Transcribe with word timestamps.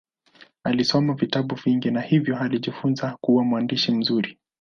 Alisoma 0.63 1.13
vitabu 1.13 1.55
vingi 1.55 1.91
na 1.91 2.01
hivyo 2.01 2.37
alijifunza 2.39 3.17
kuwa 3.21 3.43
mwandishi 3.43 3.91
mzuri. 3.91 4.37